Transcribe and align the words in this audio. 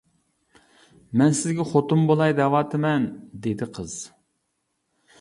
مەن 1.21 1.35
سىزگە 1.41 1.67
خوتۇن 1.73 2.03
بولاي 2.13 2.35
دەۋاتىمەن 2.41 3.09
دېدى 3.47 3.73
قىز. 3.79 3.99